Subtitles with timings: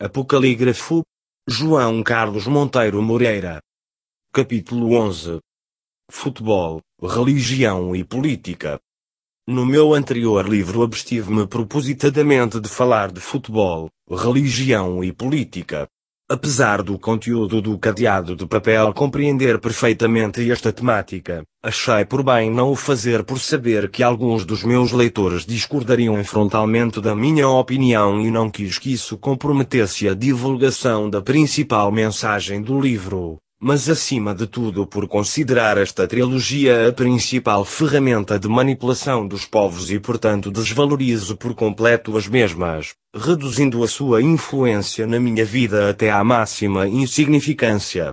[0.00, 1.02] Apocalígrafo.
[1.48, 3.58] João Carlos Monteiro Moreira.
[4.32, 5.40] Capítulo 11.
[6.08, 8.78] Futebol, religião e política.
[9.44, 15.88] No meu anterior livro abstive-me propositadamente de falar de futebol, religião e política.
[16.30, 22.70] Apesar do conteúdo do cadeado de papel compreender perfeitamente esta temática, achei por bem não
[22.70, 28.30] o fazer por saber que alguns dos meus leitores discordariam frontalmente da minha opinião e
[28.30, 33.38] não quis que isso comprometesse a divulgação da principal mensagem do livro.
[33.58, 39.90] Mas acima de tudo por considerar esta trilogia a principal ferramenta de manipulação dos povos
[39.90, 46.10] e portanto desvalorizo por completo as mesmas, reduzindo a sua influência na minha vida até
[46.10, 48.12] à máxima insignificância.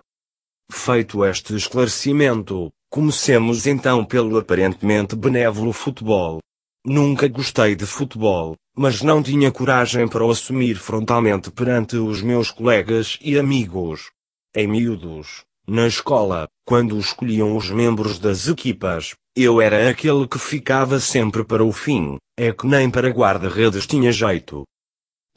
[0.71, 6.40] Feito este esclarecimento, comecemos então pelo aparentemente benévolo futebol.
[6.85, 12.51] Nunca gostei de futebol, mas não tinha coragem para o assumir frontalmente perante os meus
[12.51, 14.12] colegas e amigos
[14.57, 20.98] em miúdos, na escola, quando escolhiam os membros das equipas, eu era aquele que ficava
[20.98, 24.63] sempre para o fim, é que nem para guarda-redes tinha jeito.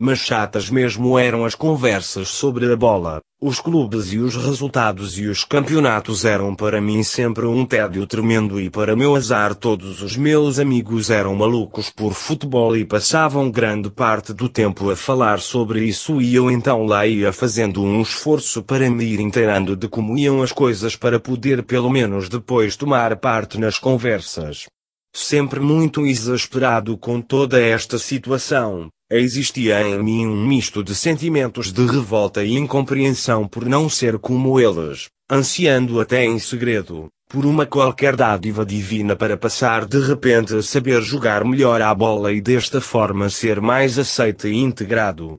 [0.00, 5.26] Mas chatas mesmo eram as conversas sobre a bola, os clubes e os resultados e
[5.26, 10.16] os campeonatos eram para mim sempre um tédio tremendo e para meu azar todos os
[10.16, 15.84] meus amigos eram malucos por futebol e passavam grande parte do tempo a falar sobre
[15.84, 20.16] isso e eu então lá ia fazendo um esforço para me ir inteirando de como
[20.16, 24.66] iam as coisas para poder pelo menos depois tomar parte nas conversas.
[25.12, 31.86] Sempre muito exasperado com toda esta situação, Existia em mim um misto de sentimentos de
[31.86, 38.14] revolta e incompreensão por não ser como eles, ansiando até em segredo, por uma qualquer
[38.14, 43.30] dádiva divina para passar de repente a saber jogar melhor à bola e desta forma
[43.30, 45.38] ser mais aceito e integrado.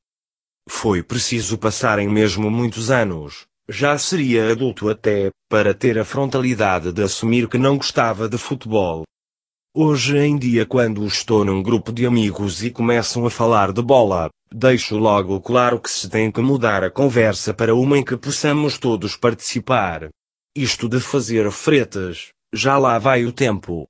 [0.68, 7.04] Foi preciso passarem mesmo muitos anos, já seria adulto até, para ter a frontalidade de
[7.04, 9.04] assumir que não gostava de futebol,
[9.82, 14.30] Hoje em dia quando estou num grupo de amigos e começam a falar de bola,
[14.54, 18.78] deixo logo claro que se tem que mudar a conversa para uma em que possamos
[18.78, 20.10] todos participar.
[20.54, 23.88] Isto de fazer fretas, já lá vai o tempo.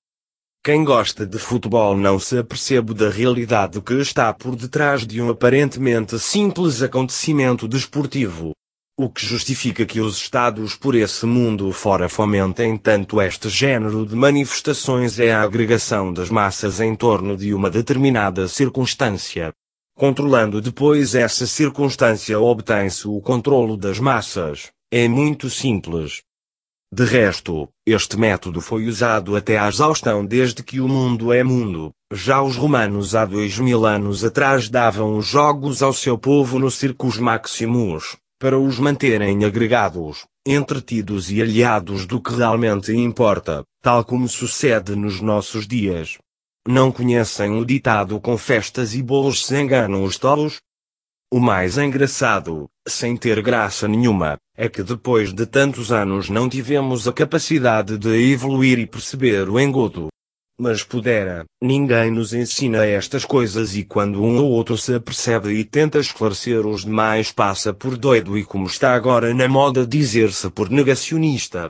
[0.63, 5.31] Quem gosta de futebol não se apercebe da realidade que está por detrás de um
[5.31, 8.51] aparentemente simples acontecimento desportivo.
[9.01, 14.13] O que justifica que os Estados por esse mundo fora fomentem tanto este género de
[14.13, 19.53] manifestações é a agregação das massas em torno de uma determinada circunstância.
[19.97, 24.69] Controlando depois essa circunstância obtém-se o controlo das massas.
[24.91, 26.21] É muito simples.
[26.93, 31.93] De resto, este método foi usado até à exaustão desde que o mundo é mundo.
[32.11, 36.69] Já os romanos há dois mil anos atrás davam os jogos ao seu povo no
[36.69, 44.29] Circus Maximus, para os manterem agregados, entretidos e aliados do que realmente importa, tal como
[44.29, 46.17] sucede nos nossos dias.
[46.65, 50.61] Não conhecem o ditado com festas e bolos se enganam os tolos?
[51.31, 57.07] O mais engraçado, sem ter graça nenhuma, é que depois de tantos anos não tivemos
[57.07, 60.07] a capacidade de evoluir e perceber o engodo
[60.59, 61.45] mas pudera.
[61.63, 66.67] Ninguém nos ensina estas coisas e quando um ou outro se apercebe e tenta esclarecer
[66.67, 71.69] os demais passa por doido e como está agora na moda dizer-se por negacionista.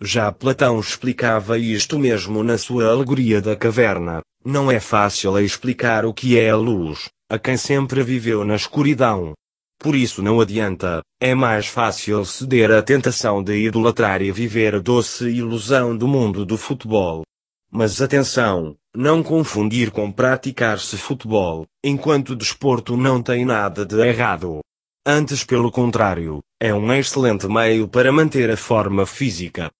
[0.00, 4.20] Já Platão explicava isto mesmo na sua alegoria da caverna.
[4.44, 9.34] Não é fácil explicar o que é a luz, a quem sempre viveu na escuridão.
[9.78, 14.80] Por isso não adianta, é mais fácil ceder à tentação de idolatrar e viver a
[14.80, 17.22] doce ilusão do mundo do futebol.
[17.70, 24.60] Mas atenção, não confundir com praticar-se futebol, enquanto desporto não tem nada de errado.
[25.06, 29.70] Antes pelo contrário, é um excelente meio para manter a forma física.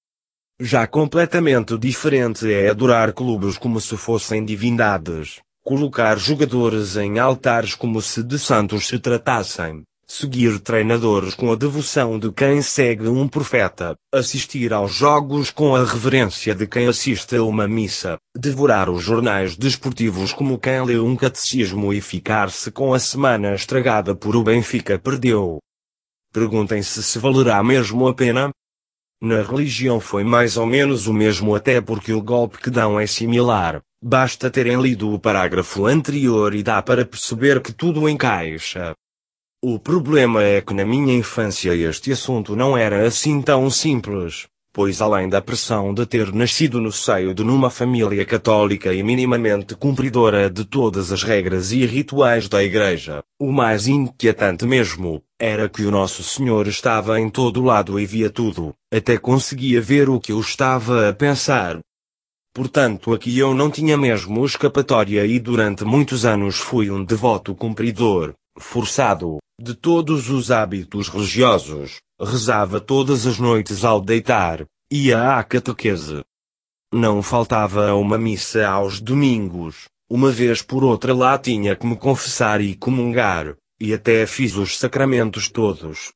[0.60, 8.02] Já completamente diferente é adorar clubes como se fossem divindades, colocar jogadores em altares como
[8.02, 13.94] se de santos se tratassem, seguir treinadores com a devoção de quem segue um profeta,
[14.12, 19.54] assistir aos jogos com a reverência de quem assiste a uma missa, devorar os jornais
[19.54, 24.98] desportivos como quem lê um catecismo e ficar-se com a semana estragada por o Benfica
[24.98, 25.58] perdeu.
[26.32, 28.50] Perguntem-se se valerá mesmo a pena?
[29.20, 33.06] Na religião foi mais ou menos o mesmo até porque o golpe que dão é
[33.06, 33.82] similar.
[34.02, 38.94] Basta terem lido o parágrafo anterior e dá para perceber que tudo encaixa.
[39.60, 44.46] O problema é que na minha infância este assunto não era assim tão simples.
[44.72, 49.74] pois além da pressão de ter nascido no seio de numa família católica e minimamente
[49.74, 55.82] cumpridora de todas as regras e rituais da igreja, o mais inquietante mesmo, era que
[55.82, 60.30] o Nosso Senhor estava em todo lado e via tudo, até conseguia ver o que
[60.30, 61.80] eu estava a pensar.
[62.54, 68.32] Portanto aqui eu não tinha mesmo escapatória e durante muitos anos fui um devoto cumpridor,
[68.56, 76.22] forçado, de todos os hábitos religiosos, rezava todas as noites ao deitar, ia à catequese.
[76.92, 82.60] Não faltava uma missa aos domingos, uma vez por outra lá tinha que me confessar
[82.60, 86.12] e comungar, e até fiz os sacramentos todos.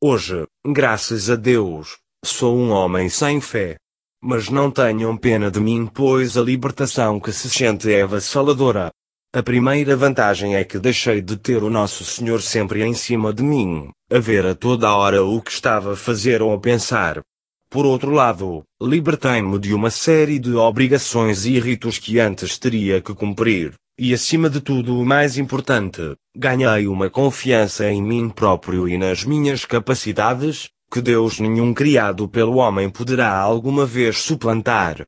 [0.00, 3.76] Hoje, graças a Deus, sou um homem sem fé.
[4.20, 8.90] Mas não tenham pena de mim pois a libertação que se sente é avassaladora.
[9.30, 13.42] A primeira vantagem é que deixei de ter o Nosso Senhor sempre em cima de
[13.42, 17.20] mim, a ver a toda hora o que estava a fazer ou a pensar.
[17.68, 23.14] Por outro lado, libertei-me de uma série de obrigações e ritos que antes teria que
[23.14, 28.96] cumprir, e acima de tudo o mais importante, ganhei uma confiança em mim próprio e
[28.96, 35.04] nas minhas capacidades, que Deus nenhum criado pelo homem poderá alguma vez suplantar.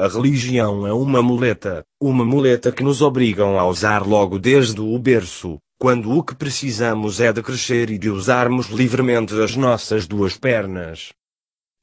[0.00, 4.98] A religião é uma muleta, uma muleta que nos obrigam a usar logo desde o
[4.98, 10.38] berço, quando o que precisamos é de crescer e de usarmos livremente as nossas duas
[10.38, 11.10] pernas.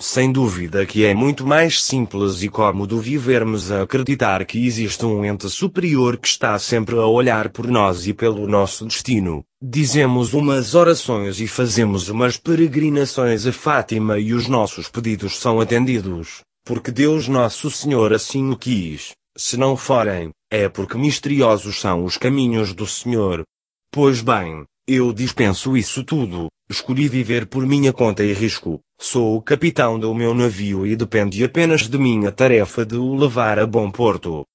[0.02, 5.24] Sem dúvida que é muito mais simples e cômodo vivermos a acreditar que existe um
[5.24, 9.44] ente superior que está sempre a olhar por nós e pelo nosso destino.
[9.62, 16.47] Dizemos umas orações e fazemos umas peregrinações a Fátima e os nossos pedidos são atendidos
[16.68, 19.14] porque Deus Nosso Senhor assim o quis.
[19.38, 23.44] Se não forem, é porque misteriosos são os caminhos do Senhor.
[23.90, 29.42] Pois bem, eu dispenso isso tudo, escolhi viver por minha conta e risco, sou o
[29.42, 33.90] capitão do meu navio e depende apenas de minha tarefa de o levar a bom
[33.90, 34.46] porto.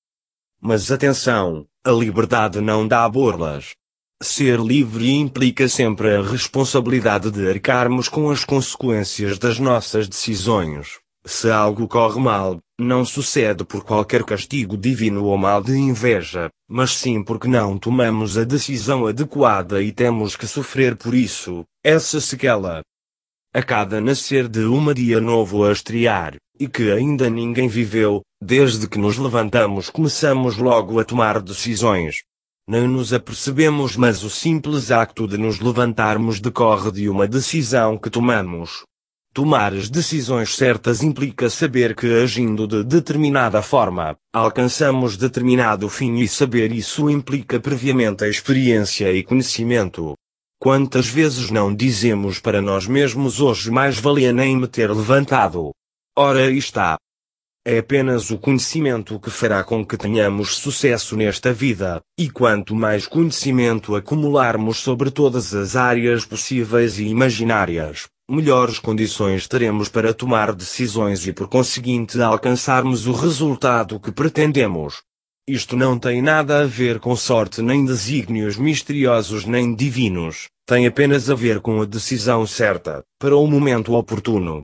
[0.60, 3.70] Mas atenção, a liberdade não dá borlas.
[4.22, 11.01] Ser livre implica sempre a responsabilidade de arcarmos com as consequências das nossas decisões.
[11.24, 16.90] Se algo corre mal, não sucede por qualquer castigo divino ou mal de inveja, mas
[16.96, 22.82] sim porque não tomamos a decisão adequada e temos que sofrer por isso, essa sequela.
[23.54, 28.88] A cada nascer de uma dia novo a estrear, e que ainda ninguém viveu, desde
[28.88, 32.16] que nos levantamos começamos logo a tomar decisões.
[32.66, 38.10] Não nos apercebemos mas o simples acto de nos levantarmos decorre de uma decisão que
[38.10, 38.82] tomamos.
[39.34, 46.28] Tomar as decisões certas implica saber que agindo de determinada forma, alcançamos determinado fim e
[46.28, 50.12] saber isso implica previamente a experiência e conhecimento.
[50.60, 55.70] Quantas vezes não dizemos para nós mesmos hoje mais valia nem me ter levantado?
[56.14, 56.98] Ora está.
[57.64, 63.06] É apenas o conhecimento que fará com que tenhamos sucesso nesta vida, e quanto mais
[63.06, 71.26] conhecimento acumularmos sobre todas as áreas possíveis e imaginárias, melhores condições teremos para tomar decisões
[71.26, 75.02] e por conseguinte alcançarmos o resultado que pretendemos.
[75.46, 81.28] Isto não tem nada a ver com sorte nem desígnios misteriosos nem divinos, tem apenas
[81.28, 84.62] a ver com a decisão certa, para o momento oportuno.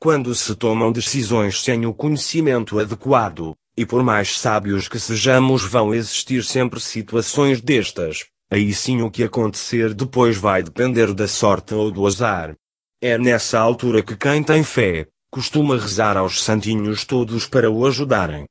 [0.00, 5.94] Quando se tomam decisões sem o conhecimento adequado, e por mais sábios que sejamos vão
[5.94, 11.92] existir sempre situações destas, aí sim o que acontecer depois vai depender da sorte ou
[11.92, 12.56] do azar.
[13.00, 18.44] É nessa altura que quem tem fé, costuma rezar aos santinhos todos para o ajudarem.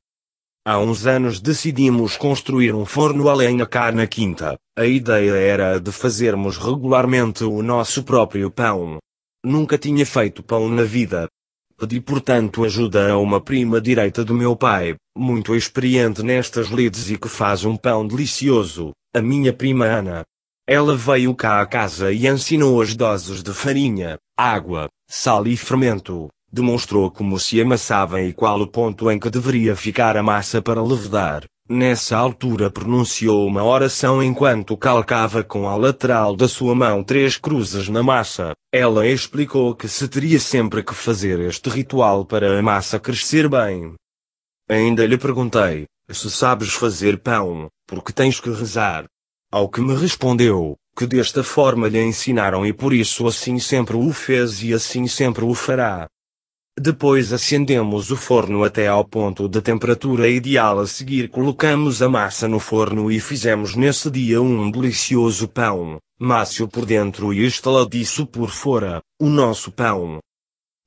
[0.66, 4.56] Há uns anos decidimos construir um forno a lenha cá na quinta.
[4.74, 8.96] A ideia era de fazermos regularmente o nosso próprio pão.
[9.44, 11.28] Nunca tinha feito pão na vida.
[11.76, 17.18] Pedi portanto ajuda a uma prima direita do meu pai, muito experiente nestas lides e
[17.18, 20.24] que faz um pão delicioso, a minha prima Ana.
[20.66, 26.28] Ela veio cá à casa e ensinou as doses de farinha, água, sal e fermento.
[26.50, 30.80] Demonstrou como se amassava e qual o ponto em que deveria ficar a massa para
[30.80, 31.44] levedar.
[31.68, 37.88] Nessa altura pronunciou uma oração enquanto calcava com a lateral da sua mão três cruzes
[37.88, 38.52] na massa.
[38.72, 43.94] Ela explicou que se teria sempre que fazer este ritual para a massa crescer bem.
[44.70, 49.04] Ainda lhe perguntei, se sabes fazer pão, porque tens que rezar.
[49.50, 54.12] Ao que me respondeu, que desta forma lhe ensinaram e por isso assim sempre o
[54.12, 56.08] fez e assim sempre o fará.
[56.76, 62.48] Depois acendemos o forno até ao ponto de temperatura ideal a seguir colocamos a massa
[62.48, 68.50] no forno e fizemos nesse dia um delicioso pão, mácio por dentro e estaladiço por
[68.50, 70.18] fora, o nosso pão.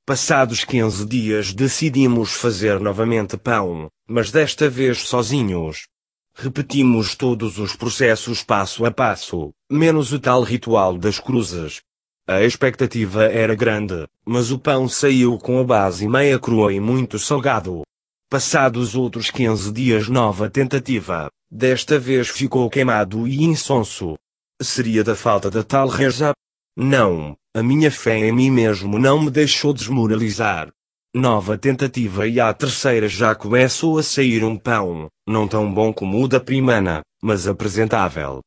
[0.06, 5.84] Passados 15 dias decidimos fazer novamente pão, mas desta vez sozinhos.
[6.34, 11.82] Repetimos todos os processos passo a passo, menos o tal ritual das cruzes.
[12.26, 17.18] A expectativa era grande, mas o pão saiu com a base meia crua e muito
[17.18, 17.82] salgado.
[18.30, 24.16] Passados outros 15 dias nova tentativa, desta vez ficou queimado e insonso.
[24.60, 26.32] Seria da falta da tal reza?
[26.74, 30.72] Não, a minha fé em mim mesmo não me deixou desmoralizar.
[31.14, 36.22] Nova tentativa e à terceira já começou a sair um pão, não tão bom como
[36.22, 38.40] o da primeira, mas apresentável.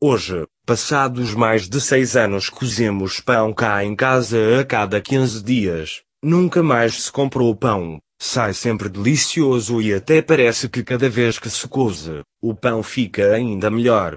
[0.00, 6.02] Hoje, passados mais de seis anos cozemos pão cá em casa a cada 15 dias,
[6.22, 11.50] nunca mais se comprou pão, sai sempre delicioso e até parece que cada vez que
[11.50, 14.16] se coze, o pão fica ainda melhor.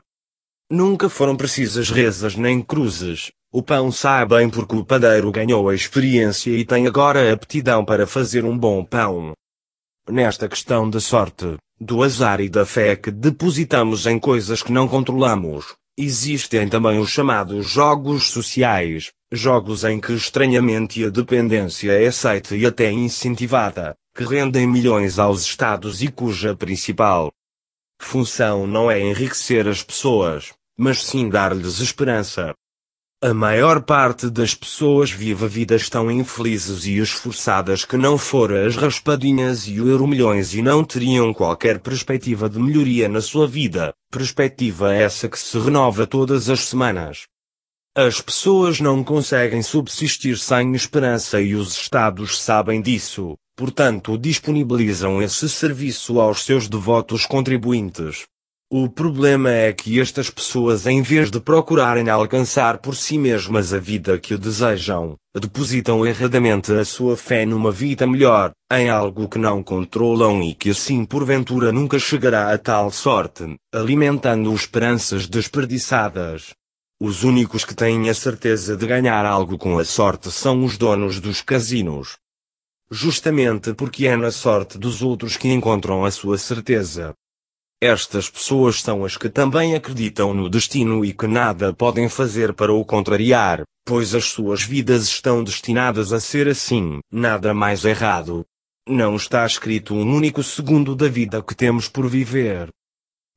[0.71, 5.75] Nunca foram precisas rezas nem cruzes, o pão sai bem porque o padeiro ganhou a
[5.75, 9.33] experiência e tem agora aptidão para fazer um bom pão.
[10.09, 14.87] Nesta questão da sorte, do azar e da fé que depositamos em coisas que não
[14.87, 22.55] controlamos, existem também os chamados jogos sociais, jogos em que estranhamente a dependência é aceita
[22.55, 27.31] e até incentivada, que rendem milhões aos Estados e cuja principal
[27.99, 32.53] função não é enriquecer as pessoas, mas sim dar-lhes esperança.
[33.21, 38.67] A maior parte das pessoas vive a vida tão infelizes e esforçadas que não fora
[38.67, 43.93] as raspadinhas e o euromilhões e não teriam qualquer perspectiva de melhoria na sua vida,
[44.11, 47.23] perspectiva essa que se renova todas as semanas.
[47.95, 55.47] As pessoas não conseguem subsistir sem esperança e os Estados sabem disso, portanto disponibilizam esse
[55.47, 58.25] serviço aos seus devotos contribuintes.
[58.77, 63.79] O problema é que estas pessoas em vez de procurarem alcançar por si mesmas a
[63.79, 69.63] vida que desejam, depositam erradamente a sua fé numa vida melhor, em algo que não
[69.63, 76.53] controlam e que assim porventura nunca chegará a tal sorte, alimentando esperanças desperdiçadas.
[76.99, 81.21] Os únicos que têm a certeza de ganhar algo com a sorte são os donos
[81.21, 82.17] dos casinos.
[82.91, 87.15] Justamente porque é na sorte dos outros que encontram a sua certeza.
[87.81, 92.73] Estas pessoas são as que também acreditam no destino e que nada podem fazer para
[92.73, 98.45] o contrariar, pois as suas vidas estão destinadas a ser assim, nada mais errado.
[98.87, 102.69] Não está escrito um único segundo da vida que temos por viver.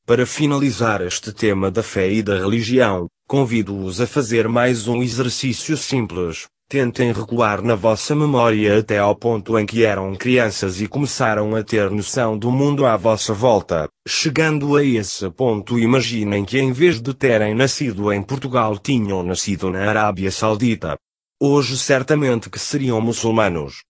[0.06, 5.76] Para finalizar este tema da fé e da religião, convido-os a fazer mais um exercício
[5.76, 6.46] simples.
[6.70, 11.64] Tentem recuar na vossa memória até ao ponto em que eram crianças e começaram a
[11.64, 13.88] ter noção do mundo à vossa volta.
[14.06, 19.70] Chegando a esse ponto, imaginem que em vez de terem nascido em Portugal tinham nascido
[19.70, 20.98] na Arábia Saudita.
[21.40, 23.82] Hoje certamente que seriam muçulmanos.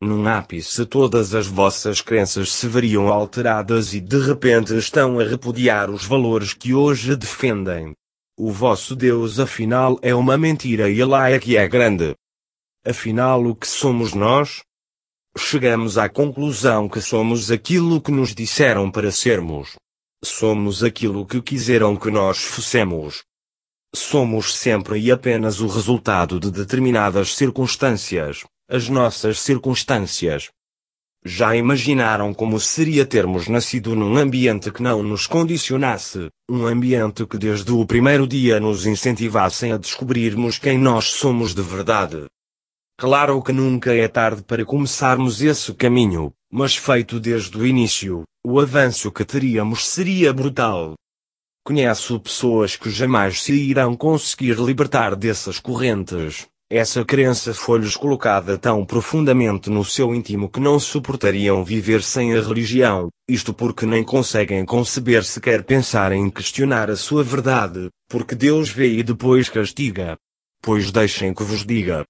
[0.00, 5.90] Num ápice todas as vossas crenças se veriam alteradas e de repente estão a repudiar
[5.90, 7.94] os valores que hoje defendem.
[8.38, 12.14] O vosso Deus afinal é uma mentira e lá é que é grande.
[12.86, 14.62] Afinal o que somos nós?
[15.38, 19.76] Chegamos à conclusão que somos aquilo que nos disseram para sermos.
[20.22, 23.24] Somos aquilo que quiseram que nós fossemos.
[23.94, 30.50] Somos sempre e apenas o resultado de determinadas circunstâncias, as nossas circunstâncias.
[31.28, 37.36] Já imaginaram como seria termos nascido num ambiente que não nos condicionasse, um ambiente que
[37.36, 42.26] desde o primeiro dia nos incentivassem a descobrirmos quem nós somos de verdade?
[42.96, 48.60] Claro que nunca é tarde para começarmos esse caminho, mas feito desde o início, o
[48.60, 50.94] avanço que teríamos seria brutal.
[51.64, 58.84] Conheço pessoas que jamais se irão conseguir libertar dessas correntes, essa crença foi-lhes colocada tão
[58.84, 64.64] profundamente no seu íntimo que não suportariam viver sem a religião, isto porque nem conseguem
[64.64, 70.16] conceber sequer pensar em questionar a sua verdade, porque Deus vê e depois castiga.
[70.60, 72.04] Pois deixem que vos diga.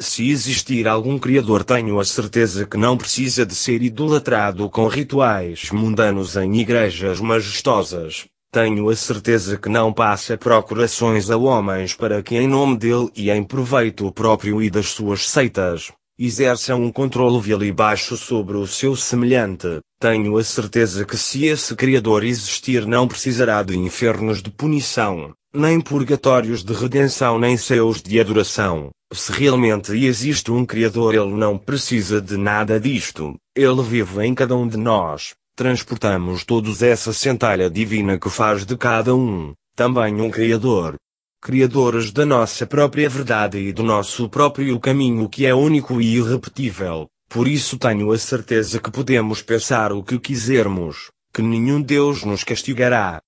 [0.00, 5.70] Se existir algum Criador, tenho a certeza que não precisa de ser idolatrado com rituais
[5.70, 12.36] mundanos em igrejas majestosas, tenho a certeza que não passa procurações a homens para que
[12.36, 17.62] em nome dele e em proveito próprio e das suas seitas, exerçam um controle vil
[17.62, 19.80] e baixo sobre o seu semelhante.
[19.98, 25.80] Tenho a certeza que se esse Criador existir não precisará de infernos de punição, nem
[25.80, 28.90] purgatórios de redenção nem céus de adoração.
[29.14, 34.54] Se realmente existe um Criador ele não precisa de nada disto, ele vive em cada
[34.54, 35.32] um de nós,
[35.62, 40.96] transportamos todos essa centelha divina que faz de cada um, também um Criador.
[41.40, 47.06] criadores da nossa própria verdade e do nosso próprio caminho que é único e irrepetível.
[47.28, 52.42] Por isso tenho a certeza que podemos pensar o que quisermos, que nenhum Deus nos
[52.42, 53.20] castigará.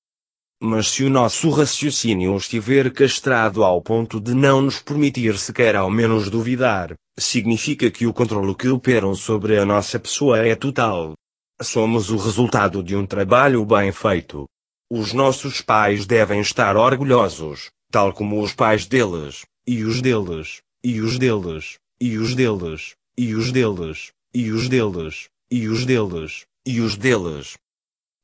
[0.60, 5.88] Mas se o nosso raciocínio estiver castrado ao ponto de não nos permitir sequer ao
[5.88, 11.14] menos duvidar, significa que o controle que operam sobre a nossa pessoa é total.
[11.62, 14.44] Somos o resultado de um trabalho bem feito.
[14.90, 21.00] Os nossos pais devem estar orgulhosos, tal como os pais deles, e os deles, e
[21.00, 26.80] os deles, e os deles, e os deles, e os deles, e os deles, e
[26.80, 27.56] os deles.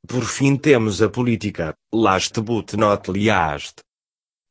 [0.09, 3.77] Por fim temos a política, last but not least.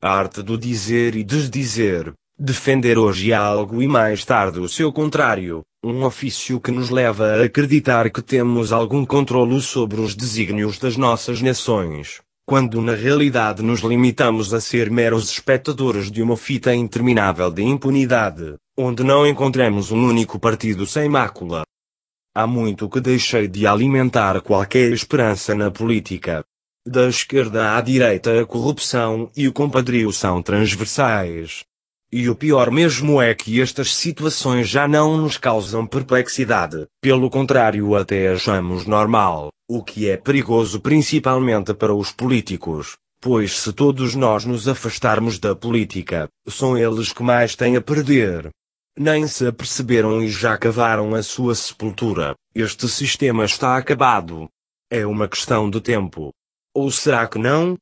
[0.02, 5.62] A arte do dizer e desdizer, defender hoje algo e mais tarde o seu contrário,
[5.84, 10.96] um ofício que nos leva a acreditar que temos algum controlo sobre os desígnios das
[10.96, 17.52] nossas nações quando na realidade nos limitamos a ser meros espectadores de uma fita interminável
[17.52, 21.62] de impunidade, onde não encontramos um único partido sem mácula.
[22.36, 26.44] Há muito que deixei de alimentar qualquer esperança na política.
[26.88, 31.69] Da esquerda à direita a corrupção e o compadrio são transversais.
[32.12, 37.96] E o pior mesmo é que estas situações já não nos causam perplexidade, pelo contrário
[37.96, 44.44] até achamos normal, o que é perigoso principalmente para os políticos, pois se todos nós
[44.44, 48.50] nos afastarmos da política, são eles que mais têm a perder.
[48.98, 54.50] Nem se aperceberam e já cavaram a sua sepultura, este sistema está acabado.
[54.90, 56.32] É uma questão de tempo.
[56.74, 57.78] Ou será que não?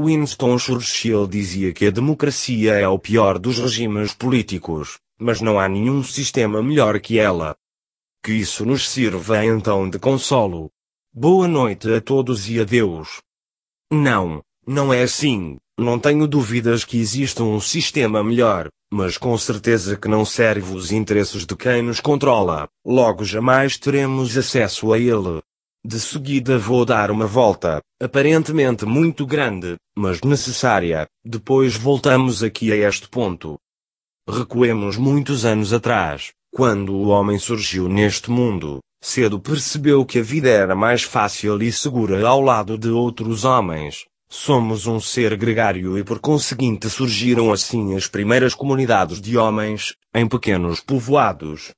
[0.00, 5.68] Winston Churchill dizia que a democracia é o pior dos regimes políticos, mas não há
[5.68, 7.56] nenhum sistema melhor que ela.
[8.22, 10.70] Que isso nos sirva então de consolo.
[11.12, 13.20] Boa noite a todos e adeus.
[13.90, 19.96] Não, não é assim, não tenho dúvidas que exista um sistema melhor, mas com certeza
[19.96, 25.42] que não serve os interesses de quem nos controla, logo jamais teremos acesso a ele.
[25.84, 31.06] De seguida vou dar uma volta, aparentemente muito grande, mas necessária.
[31.24, 33.58] Depois voltamos aqui a este ponto.
[34.28, 38.80] Recuemos muitos anos atrás, quando o homem surgiu neste mundo.
[39.00, 44.04] Cedo percebeu que a vida era mais fácil e segura ao lado de outros homens.
[44.28, 50.26] Somos um ser gregário e por conseguinte surgiram assim as primeiras comunidades de homens, em
[50.28, 51.72] pequenos povoados,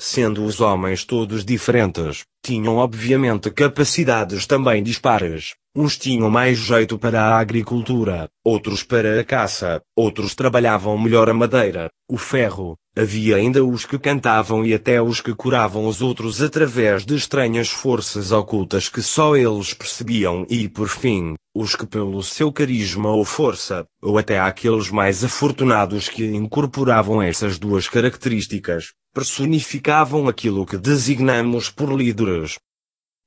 [0.00, 5.54] Sendo os homens todos diferentes, tinham obviamente capacidades também dispares.
[5.80, 11.32] Uns tinham mais jeito para a agricultura, outros para a caça, outros trabalhavam melhor a
[11.32, 12.76] madeira, o ferro.
[12.96, 17.68] Havia ainda os que cantavam e até os que curavam os outros através de estranhas
[17.68, 23.24] forças ocultas que só eles percebiam e, por fim, os que pelo seu carisma ou
[23.24, 31.70] força, ou até aqueles mais afortunados que incorporavam essas duas características, personificavam aquilo que designamos
[31.70, 32.56] por líderes.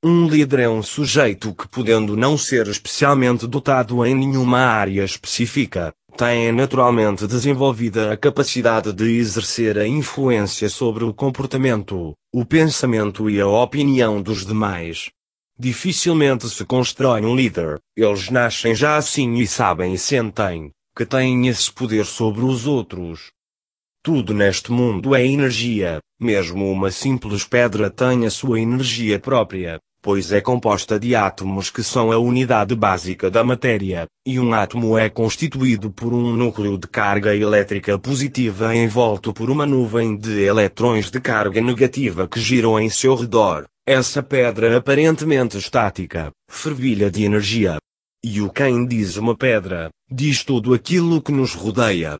[0.04, 5.94] Um líder é um sujeito que, podendo não ser especialmente dotado em nenhuma área específica,
[6.16, 13.40] tem naturalmente desenvolvida a capacidade de exercer a influência sobre o comportamento, o pensamento e
[13.40, 15.08] a opinião dos demais.
[15.56, 21.46] Dificilmente se constrói um líder, eles nascem já assim e sabem e sentem que têm
[21.46, 23.30] esse poder sobre os outros.
[24.02, 30.32] Tudo neste mundo é energia, mesmo uma simples pedra tem a sua energia própria, pois
[30.32, 35.08] é composta de átomos que são a unidade básica da matéria, e um átomo é
[35.08, 41.20] constituído por um núcleo de carga elétrica positiva envolto por uma nuvem de eletrões de
[41.20, 43.64] carga negativa que giram em seu redor.
[43.86, 47.78] Essa pedra aparentemente estática, fervilha de energia.
[48.24, 52.16] E o quem diz uma pedra, diz tudo aquilo que nos rodeia,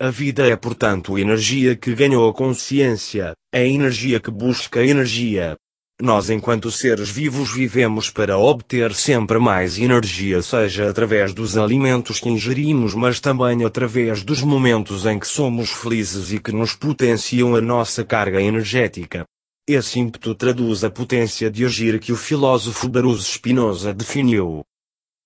[0.00, 5.56] a vida é portanto energia que ganhou consciência, é energia que busca energia.
[6.02, 12.28] Nós enquanto seres vivos vivemos para obter sempre mais energia seja através dos alimentos que
[12.28, 17.60] ingerimos mas também através dos momentos em que somos felizes e que nos potenciam a
[17.60, 19.24] nossa carga energética.
[19.68, 24.64] Esse ímpeto traduz a potência de agir que o filósofo Baruch Spinoza definiu.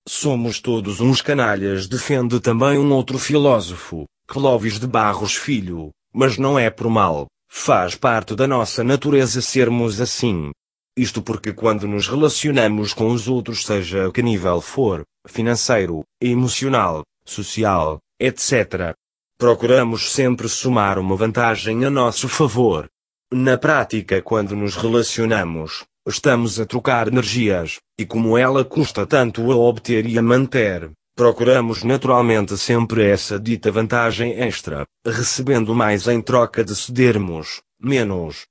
[0.06, 6.58] Somos todos uns canalhas defende também um outro filósofo, Clóvis de Barros Filho, mas não
[6.58, 10.52] é por mal, faz parte da nossa natureza sermos assim.
[10.98, 18.00] Isto porque quando nos relacionamos com os outros, seja que nível for, financeiro, emocional, social,
[18.18, 18.96] etc.,
[19.38, 22.88] procuramos sempre somar uma vantagem a nosso favor.
[23.32, 29.56] Na prática, quando nos relacionamos, estamos a trocar energias, e como ela custa tanto a
[29.56, 36.64] obter e a manter, Procuramos naturalmente sempre essa dita vantagem extra, recebendo mais em troca
[36.64, 38.46] de cedermos menos.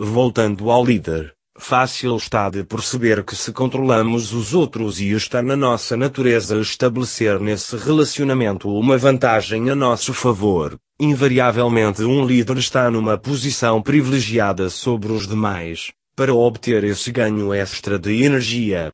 [0.00, 5.56] Voltando ao líder, fácil está de perceber que se controlamos os outros e está na
[5.56, 13.16] nossa natureza estabelecer nesse relacionamento uma vantagem a nosso favor, invariavelmente um líder está numa
[13.16, 18.90] posição privilegiada sobre os demais, para obter esse ganho extra de energia.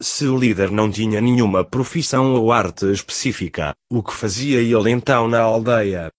[0.00, 5.28] Se o líder não tinha nenhuma profissão ou arte específica, o que fazia ele então
[5.28, 6.10] na aldeia?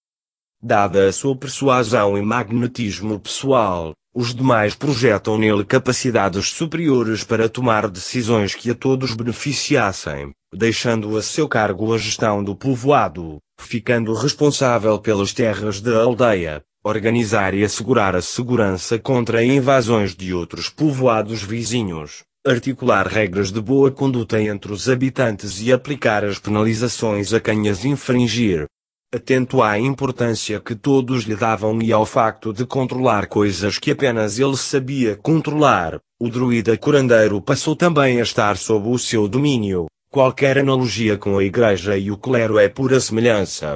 [0.62, 7.90] Dada a sua persuasão e magnetismo pessoal, os demais projetam nele capacidades superiores para tomar
[7.90, 15.00] decisões que a todos beneficiassem, deixando a seu cargo a gestão do povoado, ficando responsável
[15.00, 22.24] pelas terras da aldeia, organizar e assegurar a segurança contra invasões de outros povoados vizinhos,
[22.46, 27.84] articular regras de boa conduta entre os habitantes e aplicar as penalizações a quem as
[27.84, 28.68] infringir.
[29.14, 34.40] Atento à importância que todos lhe davam e ao facto de controlar coisas que apenas
[34.40, 39.86] ele sabia controlar, o druida curandeiro passou também a estar sob o seu domínio.
[40.10, 43.76] Qualquer analogia com a igreja e o clero é pura semelhança.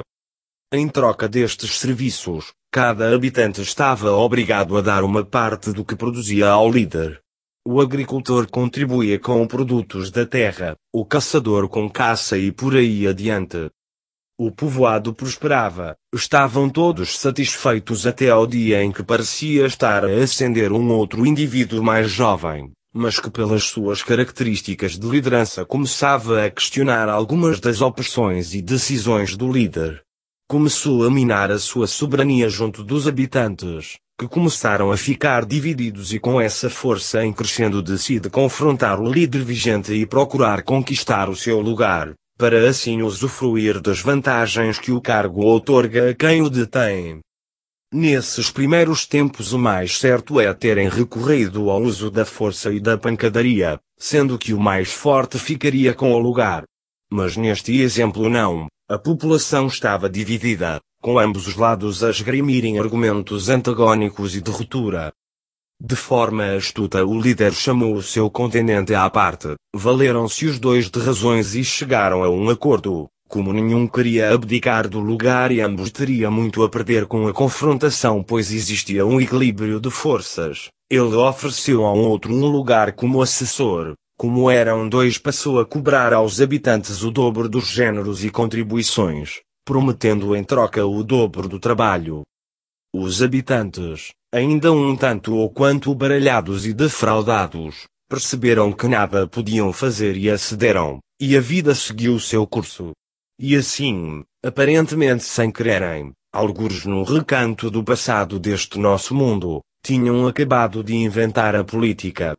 [0.72, 6.48] Em troca destes serviços, cada habitante estava obrigado a dar uma parte do que produzia
[6.48, 7.20] ao líder.
[7.64, 13.70] O agricultor contribuía com produtos da terra, o caçador com caça e por aí adiante.
[14.40, 20.70] O povoado prosperava, estavam todos satisfeitos até ao dia em que parecia estar a ascender
[20.70, 27.08] um outro indivíduo mais jovem, mas que pelas suas características de liderança começava a questionar
[27.08, 30.02] algumas das opções e decisões do líder.
[30.48, 36.20] Começou a minar a sua soberania junto dos habitantes, que começaram a ficar divididos e
[36.20, 41.60] com essa força em crescendo decide confrontar o líder vigente e procurar conquistar o seu
[41.60, 47.18] lugar, para assim usufruir das vantagens que o cargo outorga a quem o detém.
[47.92, 52.96] Nesses primeiros tempos o mais certo é terem recorrido ao uso da força e da
[52.96, 56.62] pancadaria, sendo que o mais forte ficaria com o lugar.
[57.10, 63.48] Mas neste exemplo não, a população estava dividida, com ambos os lados a esgrimirem argumentos
[63.48, 65.12] antagônicos e de ruptura.
[65.80, 70.98] De forma astuta o líder chamou o seu contendente à parte, valeram-se os dois de
[70.98, 73.08] razões e chegaram a um acordo.
[73.28, 78.24] Como nenhum queria abdicar do lugar e ambos teriam muito a perder com a confrontação
[78.24, 83.92] pois existia um equilíbrio de forças, ele ofereceu a um outro um lugar como assessor,
[84.16, 90.34] como eram dois passou a cobrar aos habitantes o dobro dos géneros e contribuições, prometendo
[90.34, 92.22] em troca o dobro do trabalho.
[92.92, 100.16] Os habitantes, ainda um tanto ou quanto baralhados e defraudados, perceberam que nada podiam fazer
[100.16, 102.92] e acederam, e a vida seguiu seu curso.
[103.38, 110.82] E assim, aparentemente sem quererem, alguns no recanto do passado deste nosso mundo, tinham acabado
[110.82, 112.36] de inventar a política.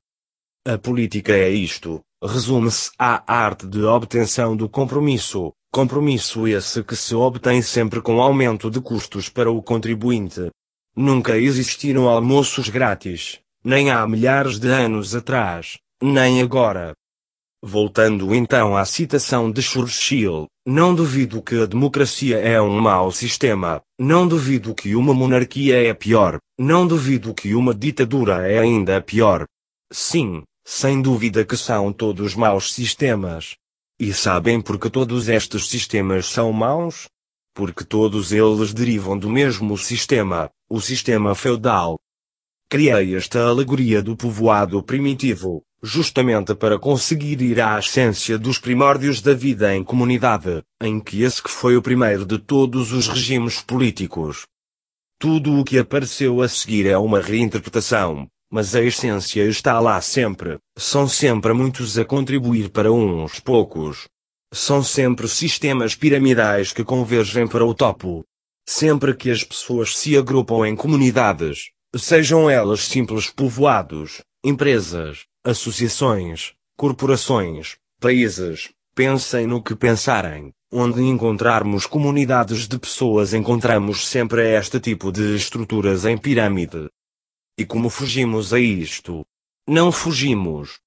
[0.68, 7.14] A política é isto, resume-se à arte de obtenção do compromisso, Compromisso esse que se
[7.14, 10.50] obtém sempre com aumento de custos para o contribuinte.
[11.02, 16.92] Nunca existiram almoços grátis, nem há milhares de anos atrás, nem agora.
[17.64, 23.82] Voltando então à citação de Churchill, não duvido que a democracia é um mau sistema,
[23.98, 29.46] não duvido que uma monarquia é pior, não duvido que uma ditadura é ainda pior.
[29.90, 33.56] Sim, sem dúvida que são todos maus sistemas,
[33.98, 37.08] e sabem porque todos estes sistemas são maus?
[37.54, 42.00] Porque todos eles derivam do mesmo sistema, o sistema feudal.
[42.70, 49.34] Criei esta alegoria do povoado primitivo, justamente para conseguir ir à essência dos primórdios da
[49.34, 54.46] vida em comunidade, em que esse que foi o primeiro de todos os regimes políticos.
[55.18, 60.58] Tudo o que apareceu a seguir é uma reinterpretação, mas a essência está lá sempre.
[60.78, 64.08] São sempre muitos a contribuir para uns poucos.
[64.54, 68.26] São sempre sistemas piramidais que convergem para o topo.
[68.68, 77.78] Sempre que as pessoas se agrupam em comunidades, sejam elas simples povoados, empresas, associações, corporações,
[78.00, 80.52] países, pensem no que pensarem.
[80.72, 86.90] Onde encontrarmos comunidades de pessoas encontramos sempre este tipo de estruturas em pirâmide.
[87.58, 89.26] E como fugimos a isto?
[89.68, 90.80] Não fugimos.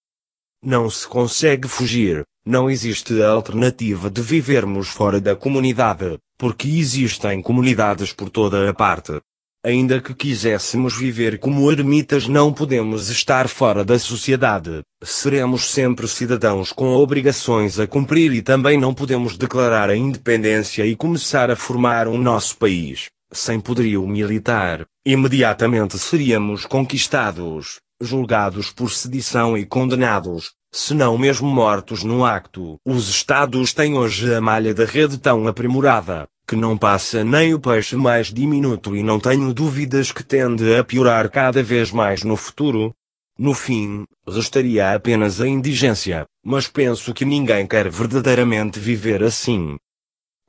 [0.63, 7.41] Não se consegue fugir, não existe a alternativa de vivermos fora da comunidade, porque existem
[7.41, 9.21] comunidades por toda a parte.
[9.65, 14.83] Ainda que quiséssemos viver como ermitas, não podemos estar fora da sociedade.
[15.05, 20.97] Seremos sempre cidadãos com obrigações a cumprir e também não podemos declarar a independência e
[20.97, 23.07] começar a formar um nosso país.
[23.33, 32.03] Sem poderio militar, imediatamente seríamos conquistados, julgados por sedição e condenados, se não mesmo mortos
[32.03, 32.77] no acto.
[32.85, 37.61] Os Estados têm hoje a malha da rede tão aprimorada, que não passa nem o
[37.61, 42.37] peixe mais diminuto e não tenho dúvidas que tende a piorar cada vez mais no
[42.37, 42.95] futuro.
[43.39, 49.77] No fim, restaria apenas a indigência, mas penso que ninguém quer verdadeiramente viver assim.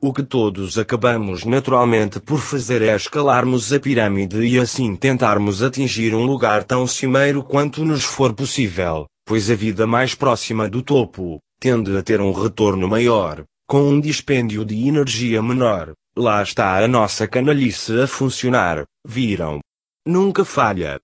[0.06, 6.14] O que todos acabamos naturalmente por fazer é escalarmos a pirâmide e assim tentarmos atingir
[6.14, 11.40] um lugar tão cimeiro quanto nos for possível, pois a vida mais próxima do topo
[11.58, 16.86] tende a ter um retorno maior, com um dispêndio de energia menor, lá está a
[16.86, 19.62] nossa canalice a funcionar, viram?
[20.06, 21.00] Nunca falha.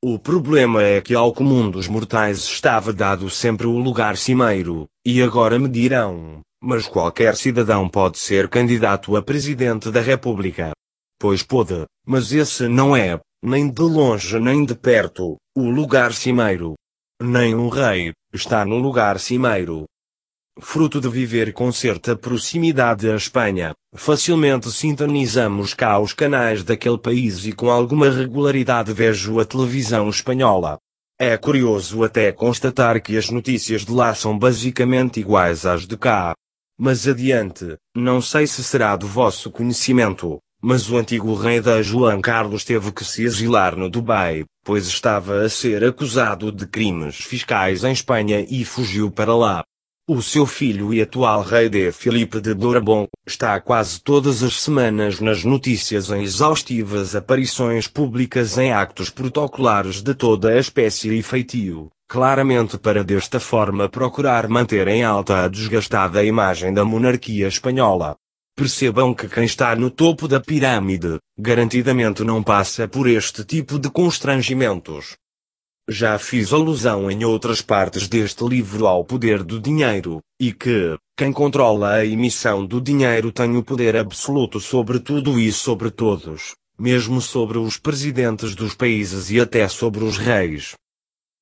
[0.00, 5.20] O problema é que ao comum dos mortais estava dado sempre o lugar cimeiro, e
[5.20, 10.72] agora me dirão, mas qualquer cidadão pode ser candidato a presidente da República.
[11.18, 16.74] Pois pode, mas esse não é, nem de longe nem de perto, o lugar cimeiro.
[17.20, 19.86] Nem um rei, está no lugar cimeiro
[20.60, 27.46] fruto de viver com certa proximidade à Espanha, facilmente sintonizamos cá os canais daquele país
[27.46, 30.78] e com alguma regularidade vejo a televisão espanhola.
[31.18, 36.34] É curioso até constatar que as notícias de lá são basicamente iguais às de cá.
[36.80, 42.20] Mas adiante, não sei se será do vosso conhecimento, mas o antigo rei da João
[42.20, 47.82] Carlos teve que se exilar no Dubai, pois estava a ser acusado de crimes fiscais
[47.82, 49.64] em Espanha e fugiu para lá.
[50.08, 55.18] O seu filho e atual rei de Filipe de Bourbon está quase todas as semanas
[55.18, 61.90] nas notícias em exaustivas aparições públicas em actos protocolares de toda a espécie e feitio,
[62.08, 68.16] claramente para desta forma procurar manter em alta a desgastada imagem da monarquia espanhola.
[68.56, 73.90] Percebam que quem está no topo da pirâmide, garantidamente não passa por este tipo de
[73.90, 75.16] constrangimentos.
[75.86, 81.30] Já fiz alusão em outras partes deste livro ao poder do dinheiro, e que, quem
[81.30, 87.20] controla a emissão do dinheiro tem o poder absoluto sobre tudo e sobre todos, mesmo
[87.20, 90.74] sobre os presidentes dos países e até sobre os reis.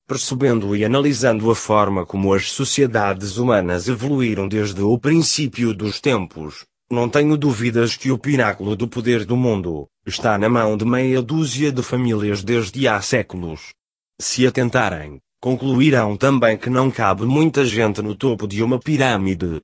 [0.07, 6.65] Percebendo e analisando a forma como as sociedades humanas evoluíram desde o princípio dos tempos,
[6.89, 11.21] não tenho dúvidas que o pináculo do poder do mundo está na mão de meia
[11.21, 13.73] dúzia de famílias desde há séculos.
[14.17, 19.59] Se atentarem, concluirão também que não cabe muita gente no topo de uma pirâmide.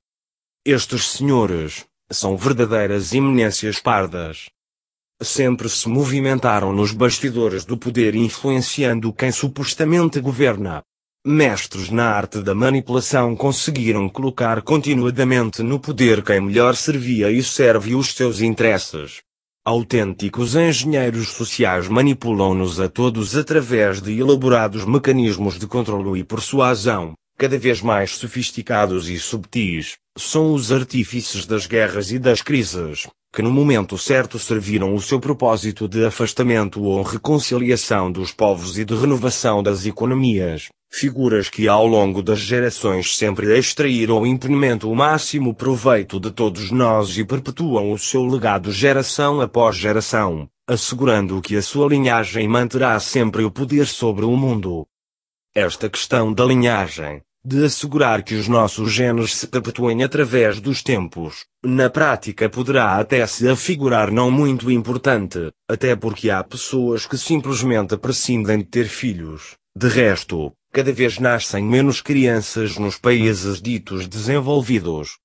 [0.62, 4.50] Estes senhores são verdadeiras eminências pardas.
[5.22, 10.82] Sempre se movimentaram nos bastidores do poder influenciando quem supostamente governa.
[11.26, 17.94] Mestres na arte da manipulação conseguiram colocar continuadamente no poder quem melhor servia e serve
[17.94, 19.22] os seus interesses.
[19.64, 27.56] Autênticos engenheiros sociais manipulam-nos a todos através de elaborados mecanismos de controlo e persuasão, cada
[27.56, 33.50] vez mais sofisticados e subtis, são os artífices das guerras e das crises, que no
[33.50, 39.60] momento certo serviram o seu propósito de afastamento ou reconciliação dos povos e de renovação
[39.60, 46.20] das economias, figuras que ao longo das gerações sempre extraíram o implemento o máximo proveito
[46.20, 51.88] de todos nós e perpetuam o seu legado geração após geração, assegurando que a sua
[51.88, 54.86] linhagem manterá sempre o poder sobre o mundo.
[55.52, 61.44] Esta questão da linhagem, de assegurar que os nossos genes se perpetuem através dos tempos,
[61.62, 67.98] na prática poderá até se afigurar não muito importante, até porque há pessoas que simplesmente
[67.98, 69.56] prescindem de ter filhos.
[69.76, 75.18] De resto, cada vez nascem menos crianças nos países ditos desenvolvidos.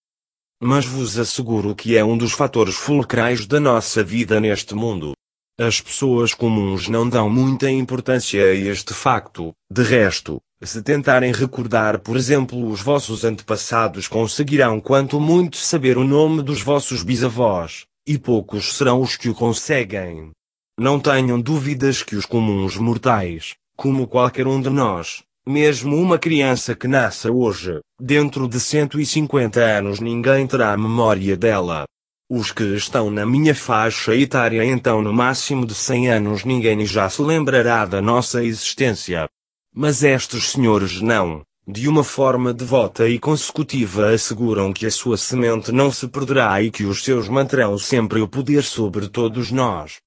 [0.62, 5.13] Mas vos asseguro que é um dos fatores fulcrais da nossa vida neste mundo.
[5.58, 12.00] As pessoas comuns não dão muita importância a este facto, de resto, se tentarem recordar
[12.00, 18.17] por exemplo os vossos antepassados conseguirão quanto muito saber o nome dos vossos bisavós, e
[18.17, 20.32] poucos serão os que o conseguem.
[20.78, 26.76] Não tenham dúvidas que os comuns mortais, como qualquer um de nós, mesmo uma criança
[26.76, 31.86] que nasça hoje, dentro de 150 anos ninguém terá memória dela.
[32.30, 37.10] Os que estão na minha faixa etária então no máximo de 100 anos ninguém já
[37.10, 39.28] se lembrará da nossa existência.
[39.73, 45.71] Mas estes senhores não, de uma forma devota e consecutiva asseguram que a sua semente
[45.71, 49.97] não se perderá e que os seus manterão sempre o poder sobre todos nós.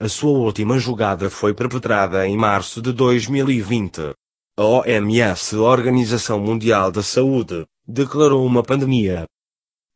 [0.00, 4.12] A sua última jogada foi perpetrada em março de 2020.
[4.56, 9.24] A OMS, Organização Mundial da Saúde, declarou uma pandemia.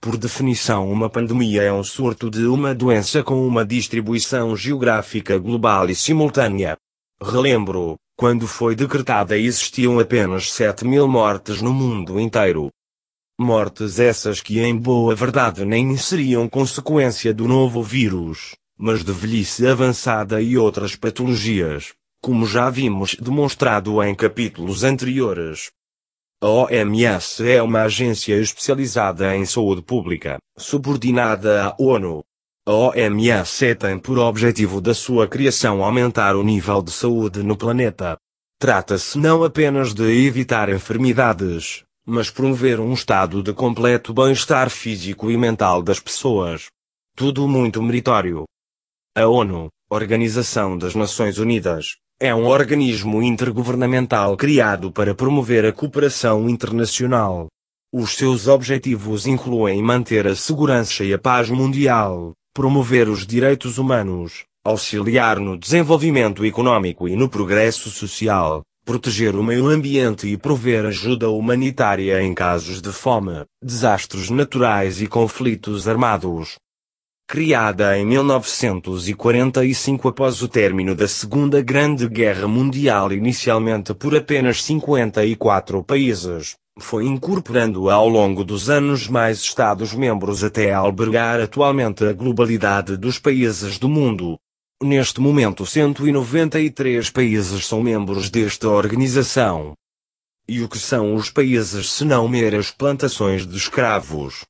[0.00, 5.90] Por definição, uma pandemia é um surto de uma doença com uma distribuição geográfica global
[5.90, 6.76] e simultânea.
[7.20, 12.70] Relembro, quando foi decretada existiam apenas 7 mil mortes no mundo inteiro.
[13.36, 19.66] Mortes essas que em boa verdade nem seriam consequência do novo vírus, mas de velhice
[19.66, 25.72] avançada e outras patologias, como já vimos demonstrado em capítulos anteriores.
[26.40, 32.22] A OMS é uma agência especializada em saúde pública, subordinada à ONU.
[32.64, 38.16] A OMS tem por objetivo da sua criação aumentar o nível de saúde no planeta.
[38.56, 45.36] Trata-se não apenas de evitar enfermidades, mas promover um estado de completo bem-estar físico e
[45.36, 46.68] mental das pessoas.
[47.16, 48.44] Tudo muito meritório.
[49.16, 56.48] A ONU, Organização das Nações Unidas, é um organismo intergovernamental criado para promover a cooperação
[56.48, 57.48] internacional.
[57.92, 64.44] Os seus objetivos incluem manter a segurança e a paz mundial, promover os direitos humanos,
[64.62, 71.30] auxiliar no desenvolvimento econômico e no progresso social, proteger o meio ambiente e prover ajuda
[71.30, 76.56] humanitária em casos de fome, desastres naturais e conflitos armados.
[77.26, 85.82] Criada em 1945 após o término da Segunda Grande Guerra Mundial inicialmente por apenas 54
[85.82, 93.18] países, foi incorporando ao longo dos anos mais Estados-membros até albergar atualmente a globalidade dos
[93.18, 94.38] países do mundo.
[94.82, 99.74] Neste momento 193 países são membros desta organização.
[100.48, 104.44] E o que são os países senão meras plantações de escravos?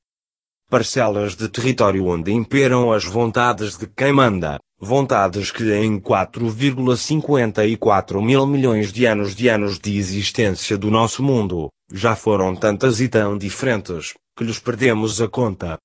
[0.73, 8.45] parcelas de território onde imperam as vontades de quem manda, vontades que em 4,54 mil
[8.45, 13.37] milhões de anos de anos de existência do nosso mundo, já foram tantas e tão
[13.37, 15.77] diferentes, que lhes perdemos a conta.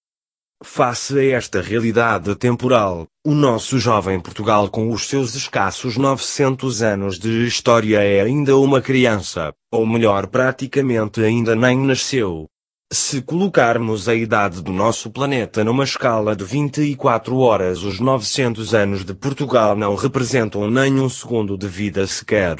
[0.65, 7.17] Face a esta realidade temporal, o nosso jovem Portugal com os seus escassos 900 anos
[7.17, 12.49] de história é ainda uma criança, ou melhor praticamente ainda nem nasceu,
[12.91, 19.05] se colocarmos a idade do nosso planeta numa escala de 24 horas, os 900 anos
[19.05, 22.59] de Portugal não representam nem um segundo de vida sequer.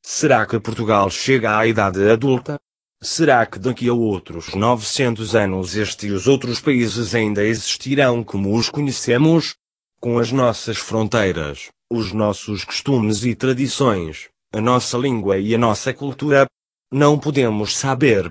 [0.00, 2.56] Será que Portugal chega à idade adulta?
[3.02, 8.56] Será que daqui a outros 900 anos este e os outros países ainda existirão como
[8.56, 9.56] os conhecemos?
[10.00, 15.92] Com as nossas fronteiras, os nossos costumes e tradições, a nossa língua e a nossa
[15.92, 16.46] cultura?
[16.92, 18.28] Não podemos saber,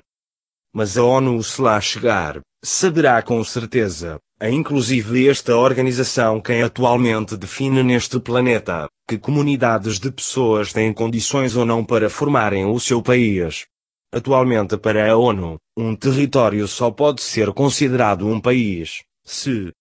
[0.78, 7.36] mas a ONU se lá chegar, saberá com certeza, é inclusive esta organização quem atualmente
[7.36, 13.02] define neste planeta, que comunidades de pessoas têm condições ou não para formarem o seu
[13.02, 13.66] país.
[14.14, 19.72] Atualmente para a ONU, um território só pode ser considerado um país, se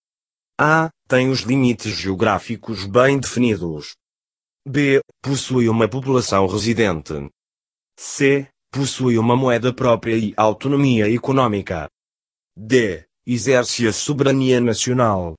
[0.60, 0.90] A.
[1.08, 3.96] tem os limites geográficos bem definidos.
[4.68, 5.00] B.
[5.22, 7.30] possui uma população residente.
[8.00, 11.90] C possui uma moeda própria e autonomia econômica.
[12.56, 13.04] D.
[13.26, 15.34] Exerce a soberania nacional.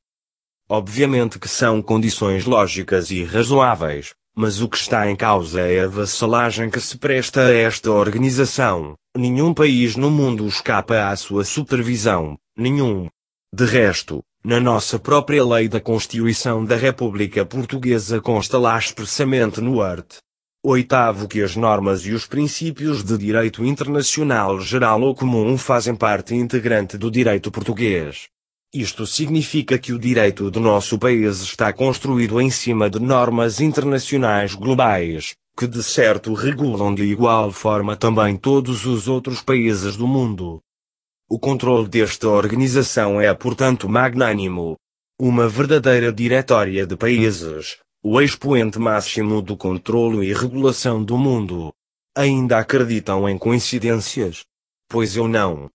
[0.68, 5.86] Obviamente que são condições lógicas e razoáveis, mas o que está em causa é a
[5.86, 8.96] vassalagem que se presta a esta organização.
[9.16, 13.08] Nenhum país no mundo escapa à sua supervisão, nenhum.
[13.54, 19.80] De resto, na nossa própria lei da Constituição da República Portuguesa consta lá expressamente no
[19.80, 20.18] art.
[20.70, 26.34] Oitavo que as normas e os princípios de direito internacional geral ou comum fazem parte
[26.34, 28.28] integrante do direito português.
[28.74, 34.54] Isto significa que o direito do nosso país está construído em cima de normas internacionais
[34.54, 40.60] globais, que de certo regulam de igual forma também todos os outros países do mundo.
[41.30, 44.76] O controle desta organização é portanto magnânimo.
[45.18, 51.72] Uma verdadeira diretória de países, o expoente máximo do controlo e regulação do mundo.
[52.16, 54.44] Ainda acreditam em coincidências?
[54.88, 55.68] Pois eu não.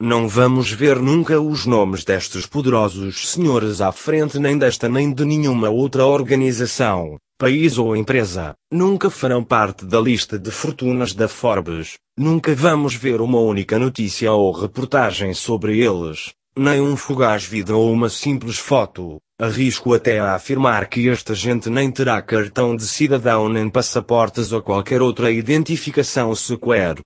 [0.00, 5.26] Não vamos ver nunca os nomes destes poderosos senhores à frente nem desta nem de
[5.26, 8.54] nenhuma outra organização, país ou empresa.
[8.72, 11.98] Nunca farão parte da lista de fortunas da Forbes.
[12.16, 17.92] Nunca vamos ver uma única notícia ou reportagem sobre eles, nem um fugaz vídeo ou
[17.92, 19.18] uma simples foto.
[19.40, 24.60] Arrisco até a afirmar que esta gente nem terá cartão de cidadão nem passaportes ou
[24.60, 27.00] qualquer outra identificação sequer.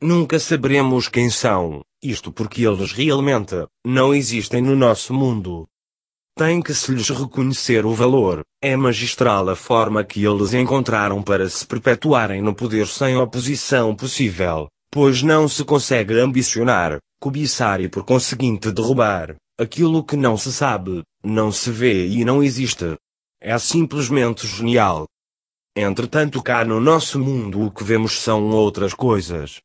[0.00, 5.66] Nunca saberemos quem são, isto porque eles realmente não existem no nosso mundo.
[6.38, 8.42] tem que se lhes reconhecer o valor.
[8.62, 14.68] É magistral a forma que eles encontraram para se perpetuarem no poder sem oposição possível,
[14.92, 21.02] pois não se consegue ambicionar, cobiçar e por conseguinte derrubar aquilo que não se sabe,
[21.22, 22.96] não se vê e não existe.
[23.40, 25.06] É simplesmente genial.
[25.76, 29.60] Entretanto, cá no nosso mundo o que vemos são outras coisas.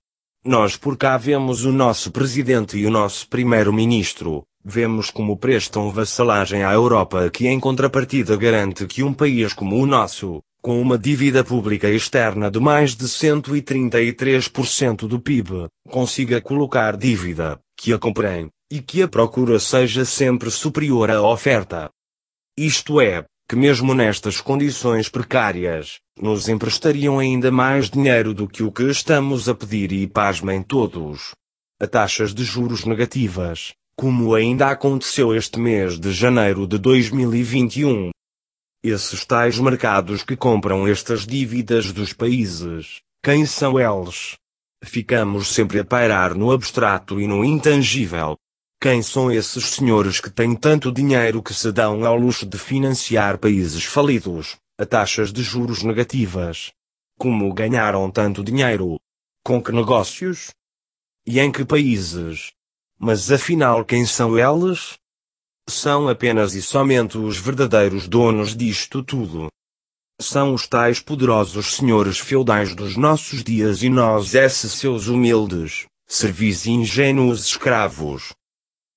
[0.46, 6.64] Nós por cá vemos o nosso presidente e o nosso primeiro-ministro, vemos como prestam vassalagem
[6.64, 11.44] à Europa que em contrapartida garante que um país como o nosso, com uma dívida
[11.44, 18.82] pública externa de mais de 133% do PIB, consiga colocar dívida, que a comprem, e
[18.82, 21.90] que a procura seja sempre superior à oferta.
[22.58, 28.72] Isto é, que mesmo nestas condições precárias, nos emprestariam ainda mais dinheiro do que o
[28.72, 31.36] que estamos a pedir e pasmem todos.
[31.80, 38.10] A taxas de juros negativas, como ainda aconteceu este mês de janeiro de 2021.
[38.84, 44.36] Esses tais mercados que compram estas dívidas dos países, quem são eles?
[44.84, 48.38] Ficamos sempre a pairar no abstrato e no intangível,
[48.80, 53.38] quem são esses senhores que têm tanto dinheiro que se dão ao luxo de financiar
[53.38, 56.72] países falidos, a taxas de juros negativas?
[57.18, 59.00] Como ganharam tanto dinheiro?
[59.44, 60.52] Com que negócios?
[61.26, 62.52] E em que países?
[63.00, 65.00] Mas afinal quem são eles?
[65.68, 69.48] São apenas e somente os verdadeiros donos disto tudo.
[70.22, 76.66] São os tais poderosos senhores feudais dos nossos dias e nós esses seus humildes, servis
[76.66, 78.34] e ingênuos escravos.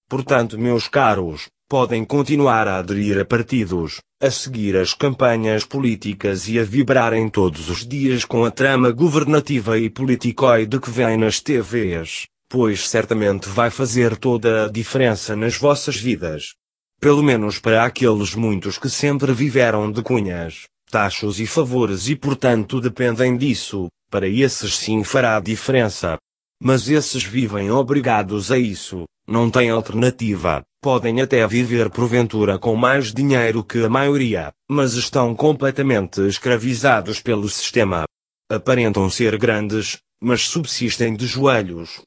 [0.09, 6.59] Portanto, meus caros, podem continuar a aderir a partidos, a seguir as campanhas políticas e
[6.59, 12.25] a vibrarem todos os dias com a trama governativa e politicoide que vem nas TVs,
[12.49, 16.55] pois certamente vai fazer toda a diferença nas vossas vidas.
[16.99, 22.81] Pelo menos para aqueles muitos que sempre viveram de cunhas, taxos e favores e portanto
[22.81, 26.17] dependem disso, para esses sim fará diferença.
[26.61, 33.13] Mas esses vivem obrigados a isso, não têm alternativa, podem até viver porventura com mais
[33.13, 38.05] dinheiro que a maioria, mas estão completamente escravizados pelo sistema.
[38.51, 42.01] Aparentam ser grandes, mas subsistem de joelhos.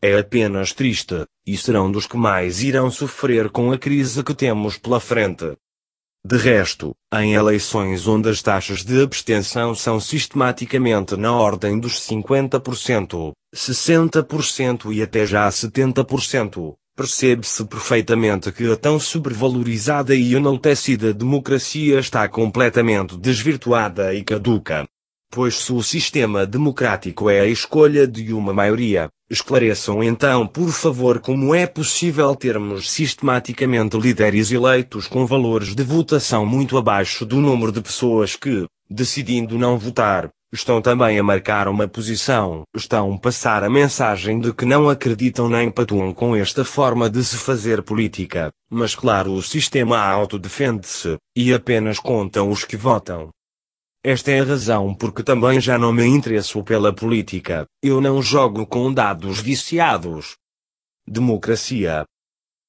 [0.00, 4.78] É apenas triste, e serão dos que mais irão sofrer com a crise que temos
[4.78, 5.56] pela frente.
[6.30, 13.32] De resto, em eleições onde as taxas de abstenção são sistematicamente na ordem dos 50%,
[13.56, 22.28] 60% e até já 70%, percebe-se perfeitamente que a tão sobrevalorizada e enaltecida democracia está
[22.28, 24.86] completamente desvirtuada e caduca.
[25.30, 31.20] Pois se o sistema democrático é a escolha de uma maioria, esclareçam então por favor
[31.20, 37.70] como é possível termos sistematicamente líderes eleitos com valores de votação muito abaixo do número
[37.70, 43.62] de pessoas que, decidindo não votar, estão também a marcar uma posição, estão a passar
[43.62, 48.50] a mensagem de que não acreditam nem patuam com esta forma de se fazer política,
[48.70, 53.28] mas claro o sistema autodefende-se, e apenas contam os que votam.
[54.04, 58.66] Esta é a razão porque também já não me interesso pela política, eu não jogo
[58.66, 60.36] com dados viciados.
[61.06, 62.04] Democracia.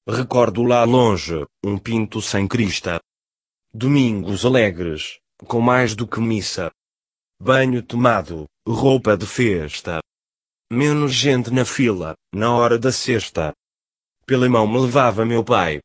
[0.08, 3.00] Recordo lá longe, um pinto sem crista.
[3.72, 6.72] Domingos alegres, com mais do que missa.
[7.40, 10.00] Banho tomado, roupa de festa.
[10.72, 13.52] Menos gente na fila, na hora da cesta.
[14.26, 15.80] Pela mão me levava meu pai.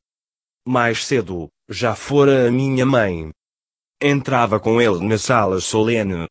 [0.67, 3.31] Mais cedo, já fora a minha mãe.
[4.07, 6.27] Entrava com ele na sala solene.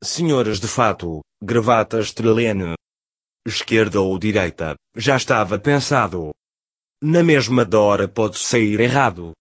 [0.00, 2.76] Senhoras de fato, gravata estrelene.
[3.44, 6.30] Esquerda ou direita, já estava pensado.
[7.02, 9.32] Na mesma hora pode sair errado.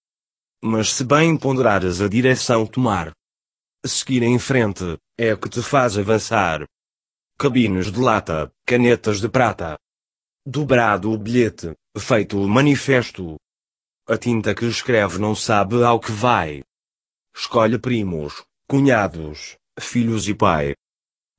[0.64, 3.12] Mas se bem ponderares a direção tomar,
[3.86, 6.66] seguir em frente, é que te faz avançar.
[7.38, 9.78] Cabines de lata, canetas de prata.
[10.44, 13.36] Dobrado o bilhete, feito o manifesto.
[14.08, 16.64] A tinta que escreve não sabe ao que vai.
[17.36, 20.74] Escolhe primos, cunhados, filhos e pai.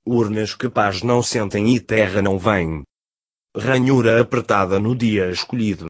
[0.07, 2.83] Urnas que paz não sentem e terra não vem.
[3.57, 5.87] Ranhura apertada no dia escolhido.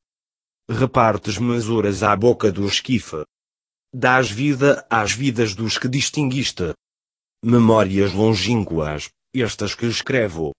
[0.69, 3.25] Repartes mesuras à boca do esquife.
[3.93, 6.75] Dás vida às vidas dos que distinguiste.
[7.45, 10.53] Memórias longínquas, estas que escrevo.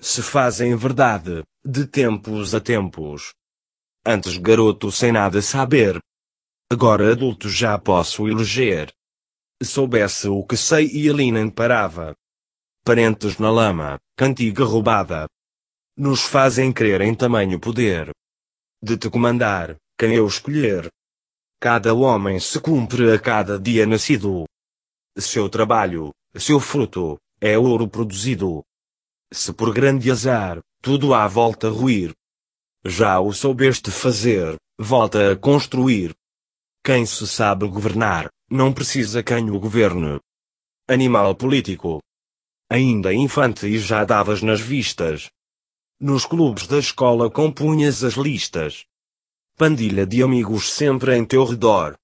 [0.00, 3.32] Se fazem verdade, de tempos a tempos.
[4.04, 5.98] Antes garoto sem nada saber,
[6.68, 8.92] Agora adulto já posso eleger.
[9.62, 12.12] Soubesse o que sei e ali nem parava.
[12.84, 15.28] Parentes na lama, cantiga roubada.
[15.96, 18.10] Nos fazem crer em tamanho poder.
[18.82, 20.90] De te comandar, quem eu escolher.
[21.60, 24.44] Cada homem se cumpre a cada dia nascido.
[25.16, 28.64] Seu trabalho, seu fruto, é ouro produzido.
[29.32, 32.12] Se por grande azar, tudo à volta ruir.
[32.84, 36.12] Já o soubeste fazer, volta a construir.
[36.86, 40.20] Quem se sabe governar, não precisa quem o governe.
[40.86, 42.00] Animal político.
[42.70, 45.28] Ainda infante e já davas nas vistas.
[46.00, 48.84] Nos clubes da escola compunhas as listas.
[49.56, 51.96] Pandilha de amigos sempre em teu redor.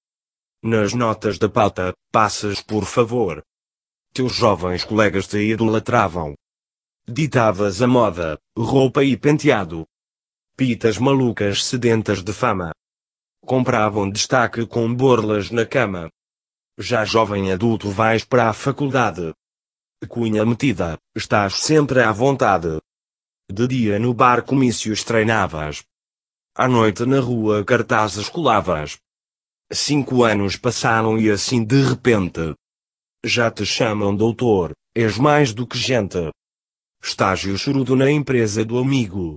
[0.61, 3.41] Nas notas da pauta, passas por favor.
[4.13, 6.35] Teus jovens colegas te idolatravam.
[7.07, 9.87] Ditavas a moda, roupa e penteado.
[10.57, 12.73] Pitas malucas sedentas de fama.
[13.45, 16.09] Compravam destaque com borlas na cama.
[16.79, 19.33] Já jovem adulto vais para a faculdade.
[20.07, 22.79] Cunha metida, estás sempre à vontade.
[23.51, 25.83] De dia no bar comícios treinavas.
[26.55, 28.97] À noite na rua cartazes colavas.
[29.73, 32.55] Cinco anos passaram e assim de repente.
[33.25, 36.31] Já te chamam doutor, és mais do que gente.
[37.03, 39.35] Estágio chorudo na empresa do amigo.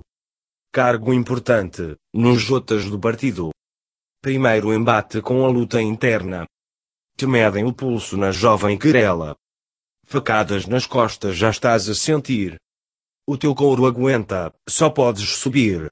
[0.71, 3.51] Cargo importante, nos jotas do partido.
[4.21, 6.45] Primeiro embate com a luta interna.
[7.15, 9.35] Te medem o pulso na jovem querela.
[10.05, 12.57] Facadas nas costas já estás a sentir.
[13.27, 15.91] O teu couro aguenta, só podes subir.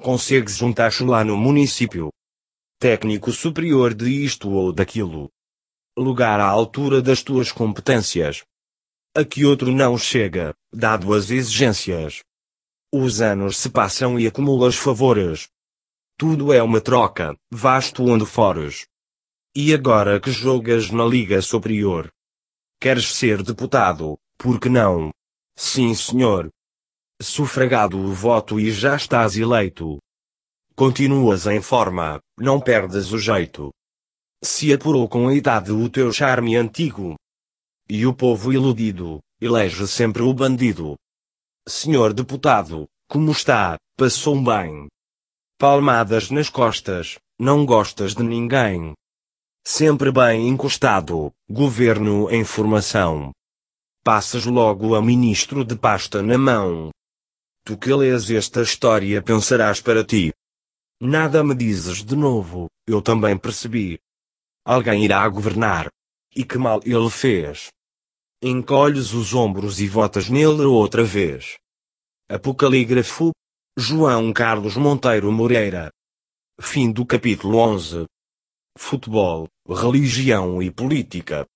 [0.00, 2.10] Consegues juntar lá no município.
[2.78, 5.30] Técnico superior de isto ou daquilo.
[5.96, 8.44] Lugar à altura das tuas competências
[9.16, 12.20] a que outro não chega, dado as exigências.
[12.92, 15.48] Os anos se passam e acumulas favores.
[16.18, 18.86] Tudo é uma troca, vasto onde fores.
[19.54, 22.10] E agora que jogas na Liga Superior?
[22.80, 25.10] Queres ser deputado, por que não?
[25.54, 26.48] Sim, senhor.
[27.20, 29.98] Sufragado o voto e já estás eleito.
[30.74, 33.70] Continuas em forma, não perdes o jeito.
[34.42, 37.14] Se apurou com a idade o teu charme antigo,
[37.88, 40.96] e o povo iludido, elege sempre o bandido.
[41.68, 44.88] Senhor deputado, como está, passou bem.
[45.58, 48.92] Palmadas nas costas, não gostas de ninguém.
[49.64, 53.32] Sempre bem encostado, governo em formação.
[54.04, 56.90] Passas logo a ministro de pasta na mão.
[57.64, 60.32] Tu que lês esta história pensarás para ti.
[61.00, 63.98] Nada me dizes de novo, eu também percebi.
[64.64, 65.88] Alguém irá governar.
[66.34, 67.70] E que mal ele fez
[68.42, 71.56] encolhes os ombros e votas nele outra vez.
[72.28, 73.32] Apocalígrafo
[73.78, 75.90] João Carlos Monteiro Moreira.
[76.58, 78.06] Fim do capítulo 11.
[78.78, 81.46] Futebol, religião e política.